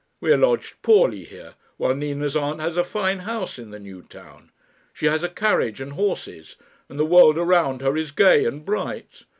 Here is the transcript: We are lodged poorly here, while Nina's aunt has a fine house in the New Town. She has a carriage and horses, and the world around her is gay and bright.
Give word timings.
We 0.19 0.31
are 0.31 0.37
lodged 0.37 0.81
poorly 0.81 1.25
here, 1.25 1.53
while 1.77 1.93
Nina's 1.93 2.35
aunt 2.35 2.59
has 2.59 2.75
a 2.75 2.83
fine 2.83 3.19
house 3.19 3.59
in 3.59 3.69
the 3.69 3.77
New 3.79 4.01
Town. 4.01 4.49
She 4.93 5.05
has 5.05 5.21
a 5.23 5.29
carriage 5.29 5.79
and 5.79 5.93
horses, 5.93 6.57
and 6.89 6.97
the 6.97 7.05
world 7.05 7.37
around 7.37 7.81
her 7.81 7.95
is 7.95 8.09
gay 8.11 8.45
and 8.45 8.65
bright. 8.65 9.25